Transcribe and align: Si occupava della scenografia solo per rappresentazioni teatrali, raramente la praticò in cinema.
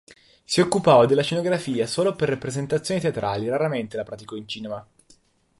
Si 0.43 0.59
occupava 0.61 1.05
della 1.05 1.21
scenografia 1.21 1.85
solo 1.85 2.15
per 2.15 2.27
rappresentazioni 2.29 2.99
teatrali, 2.99 3.49
raramente 3.49 3.97
la 3.97 4.03
praticò 4.03 4.35
in 4.35 4.47
cinema. 4.47 4.83